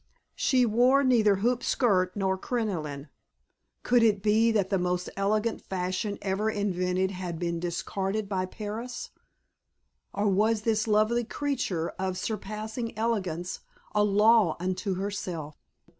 She 0.33 0.65
wore 0.65 1.03
neither 1.03 1.35
hoop 1.35 1.61
skirt 1.61 2.15
nor 2.15 2.35
crinoline. 2.35 3.09
Could 3.83 4.01
it 4.01 4.23
be 4.23 4.51
that 4.51 4.71
the 4.71 4.79
most 4.79 5.11
elegant 5.15 5.61
fashion 5.61 6.17
ever 6.23 6.49
invented 6.49 7.11
had 7.11 7.37
been 7.37 7.59
discarded 7.59 8.27
by 8.27 8.47
Paris? 8.47 9.11
Or 10.11 10.27
was 10.27 10.63
this 10.63 10.87
lovely 10.87 11.23
creature 11.23 11.89
of 11.99 12.17
surpassing 12.17 12.97
elegance, 12.97 13.59
a 13.93 14.03
law 14.03 14.57
unto 14.59 14.95
herself? 14.95 15.55